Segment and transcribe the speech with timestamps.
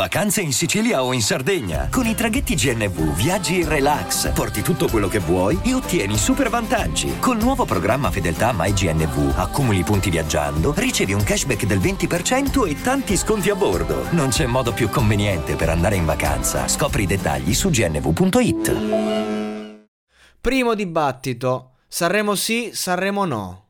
[0.00, 1.90] Vacanze in Sicilia o in Sardegna.
[1.90, 6.48] Con i traghetti GNV viaggi in relax, porti tutto quello che vuoi e ottieni super
[6.48, 7.18] vantaggi.
[7.18, 13.14] Col nuovo programma Fedeltà MyGNV accumuli punti viaggiando, ricevi un cashback del 20% e tanti
[13.14, 14.10] sconti a bordo.
[14.12, 16.66] Non c'è modo più conveniente per andare in vacanza.
[16.66, 18.76] Scopri i dettagli su gnv.it.
[20.40, 21.72] Primo dibattito.
[21.86, 23.68] Sanremo sì, Sanremo no.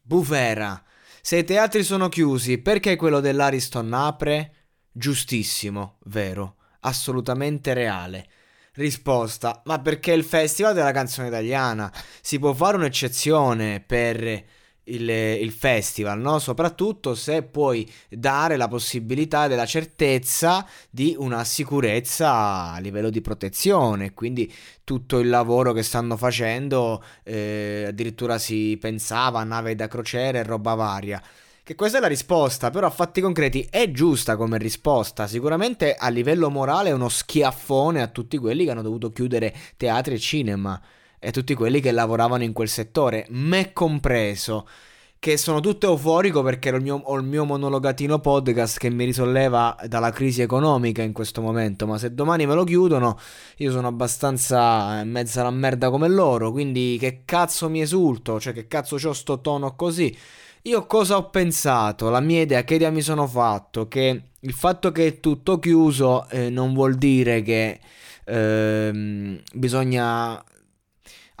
[0.00, 0.82] Bufera.
[1.20, 4.61] Se i teatri sono chiusi, perché quello dell'Ariston apre?
[4.92, 8.28] Giustissimo, vero, assolutamente reale.
[8.74, 11.92] Risposta: Ma perché il Festival della canzone italiana?
[12.20, 14.44] Si può fare un'eccezione per
[14.84, 16.38] il, il, festival, no?
[16.38, 24.12] soprattutto se puoi dare la possibilità della certezza di una sicurezza a livello di protezione,
[24.12, 24.52] quindi
[24.82, 30.42] tutto il lavoro che stanno facendo, eh, addirittura si pensava a nave da crociera e
[30.42, 31.22] roba varia.
[31.72, 35.26] Che questa è la risposta, però a fatti concreti è giusta come risposta.
[35.26, 40.16] Sicuramente a livello morale è uno schiaffone a tutti quelli che hanno dovuto chiudere teatri
[40.16, 40.78] e cinema
[41.18, 44.68] e a tutti quelli che lavoravano in quel settore, me compreso.
[45.18, 49.06] Che sono tutto euforico perché ho il, mio, ho il mio monologatino podcast che mi
[49.06, 51.86] risolleva dalla crisi economica in questo momento.
[51.86, 53.18] Ma se domani me lo chiudono,
[53.56, 56.52] io sono abbastanza in mezzo alla merda come loro.
[56.52, 58.38] Quindi che cazzo mi esulto?
[58.38, 60.14] Cioè, che cazzo c'ho sto tono così?
[60.64, 62.08] Io cosa ho pensato?
[62.08, 63.88] La mia idea, che idea mi sono fatto?
[63.88, 67.80] Che il fatto che è tutto chiuso eh, non vuol dire che
[68.24, 70.40] eh, bisogna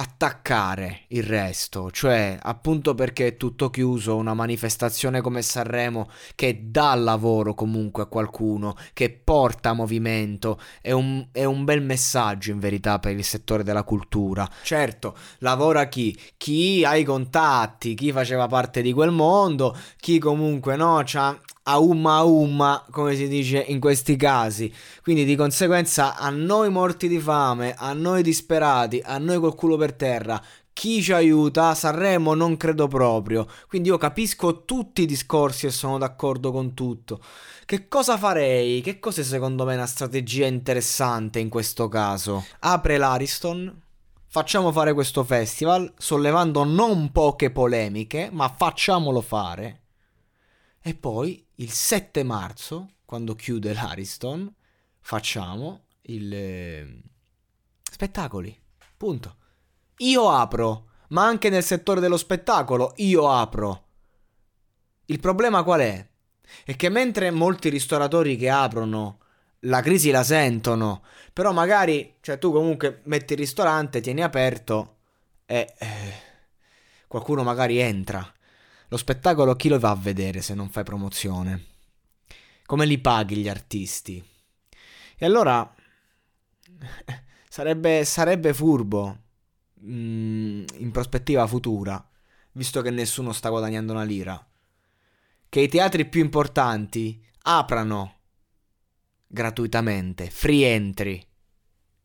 [0.00, 6.94] attaccare il resto, cioè appunto perché è tutto chiuso, una manifestazione come Sanremo che dà
[6.94, 12.98] lavoro comunque a qualcuno, che porta movimento, è un, è un bel messaggio in verità
[12.98, 14.48] per il settore della cultura.
[14.62, 16.18] Certo, lavora chi?
[16.38, 21.38] Chi ha i contatti, chi faceva parte di quel mondo, chi comunque no, c'ha
[21.70, 24.72] a umma a umma, come si dice in questi casi.
[25.02, 29.76] Quindi di conseguenza a noi morti di fame, a noi disperati, a noi col culo
[29.76, 31.74] per terra, chi ci aiuta?
[31.74, 33.46] Sanremo non credo proprio.
[33.68, 37.20] Quindi io capisco tutti i discorsi e sono d'accordo con tutto.
[37.66, 38.80] Che cosa farei?
[38.80, 42.46] Che cos'è secondo me una strategia interessante in questo caso?
[42.60, 43.82] Apre l'Ariston.
[44.26, 49.79] Facciamo fare questo festival, sollevando non poche polemiche, ma facciamolo fare.
[50.82, 54.50] E poi il 7 marzo, quando chiude l'Ariston,
[55.00, 57.02] facciamo il eh,
[57.82, 58.58] spettacoli.
[58.96, 59.36] Punto.
[59.98, 63.88] Io apro, ma anche nel settore dello spettacolo io apro.
[65.04, 66.08] Il problema qual è?
[66.64, 69.18] È che mentre molti ristoratori che aprono
[69.64, 71.02] la crisi la sentono,
[71.34, 74.96] però magari, cioè tu comunque metti il ristorante, tieni aperto
[75.44, 76.14] e eh,
[77.06, 78.32] qualcuno magari entra
[78.90, 81.66] lo spettacolo chi lo va a vedere se non fai promozione?
[82.66, 84.22] Come li paghi gli artisti?
[85.16, 85.72] E allora
[87.48, 89.18] sarebbe, sarebbe furbo
[89.80, 92.04] mm, in prospettiva futura,
[92.52, 94.44] visto che nessuno sta guadagnando una lira,
[95.48, 98.18] che i teatri più importanti aprano
[99.28, 101.24] gratuitamente, free entry,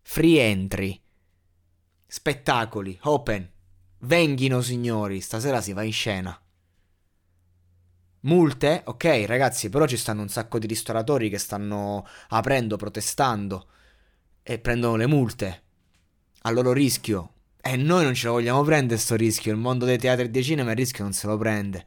[0.00, 0.98] free entry,
[2.06, 3.50] spettacoli, open,
[3.98, 6.42] venghino signori, stasera si va in scena.
[8.22, 8.82] Multe?
[8.84, 13.66] Ok, ragazzi, però ci stanno un sacco di ristoratori che stanno aprendo, protestando
[14.42, 15.62] e prendono le multe
[16.42, 17.32] a loro rischio.
[17.62, 19.52] E noi non ce lo vogliamo prendere sto rischio.
[19.52, 21.84] Il mondo dei teatri e dei cinema il rischio non se lo prende.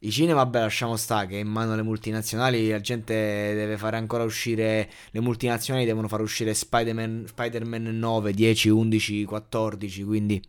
[0.00, 4.24] I cinema, vabbè, lasciamo stare che in mano alle multinazionali la gente deve fare ancora
[4.24, 4.90] uscire.
[5.10, 10.02] Le multinazionali devono far uscire Spider-Man, Spider-Man 9, 10, 11, 14.
[10.02, 10.42] Quindi,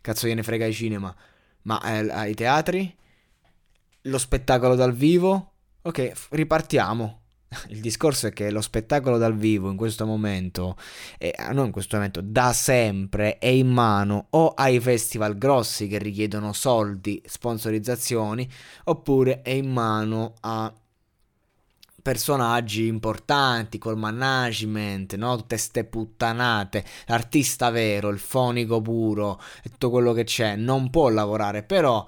[0.00, 1.14] cazzo, gliene frega i cinema.
[1.62, 2.94] Ma eh, ai teatri?
[4.04, 5.52] Lo spettacolo dal vivo.
[5.82, 7.20] Ok, ripartiamo.
[7.68, 10.76] Il discorso è che lo spettacolo dal vivo in questo momento,
[11.18, 15.98] eh, non in questo momento, da sempre è in mano o ai festival grossi che
[15.98, 18.48] richiedono soldi, sponsorizzazioni,
[18.84, 20.72] oppure è in mano a
[22.02, 25.36] personaggi importanti col management, no?
[25.36, 31.62] Tutte ste puttanate, l'artista vero, il fonico puro tutto quello che c'è, non può lavorare,
[31.62, 32.06] però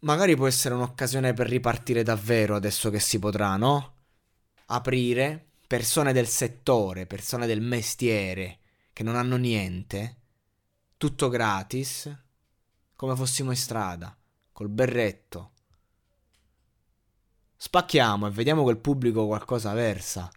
[0.00, 3.94] magari può essere un'occasione per ripartire davvero adesso che si potrà, no?
[4.66, 8.58] Aprire persone del settore, persone del mestiere
[8.92, 10.16] che non hanno niente,
[10.96, 12.12] tutto gratis,
[12.94, 14.16] come fossimo in strada,
[14.52, 15.52] col berretto.
[17.56, 20.30] Spacchiamo e vediamo il pubblico qualcosa versa.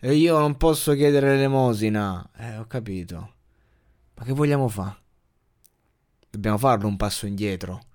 [0.00, 2.30] E io non posso chiedere l'elemosina.
[2.36, 3.34] Eh, ho capito.
[4.14, 4.96] Ma che vogliamo fare?
[6.30, 7.87] Dobbiamo farlo un passo indietro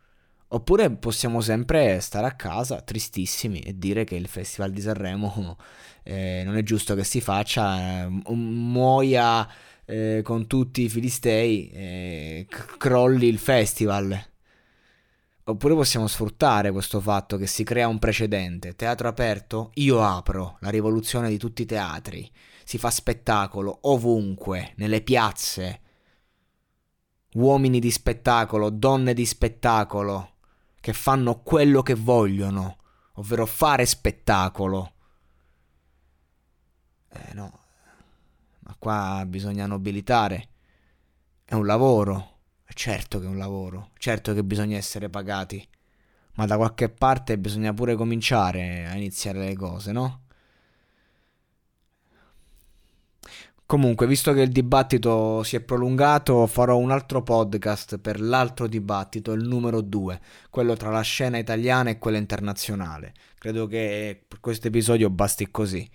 [0.53, 5.57] Oppure possiamo sempre stare a casa tristissimi e dire che il Festival di Sanremo
[6.03, 9.49] eh, non è giusto che si faccia, eh, muoia
[9.85, 14.25] eh, con tutti i filistei, eh, c- crolli il festival.
[15.45, 18.75] Oppure possiamo sfruttare questo fatto che si crea un precedente.
[18.75, 19.71] Teatro aperto?
[19.75, 22.29] Io apro la rivoluzione di tutti i teatri.
[22.63, 25.81] Si fa spettacolo ovunque, nelle piazze.
[27.33, 30.32] Uomini di spettacolo, donne di spettacolo
[30.83, 32.75] che fanno quello che vogliono,
[33.13, 34.91] ovvero fare spettacolo.
[37.07, 37.59] Eh no,
[38.59, 40.49] ma qua bisogna nobilitare.
[41.45, 45.65] È un lavoro, certo che è un lavoro, certo che bisogna essere pagati,
[46.33, 50.22] ma da qualche parte bisogna pure cominciare a iniziare le cose, no?
[53.73, 59.31] Comunque, visto che il dibattito si è prolungato, farò un altro podcast per l'altro dibattito,
[59.31, 60.19] il numero 2,
[60.51, 63.15] quello tra la scena italiana e quella internazionale.
[63.39, 65.89] Credo che per questo episodio basti così.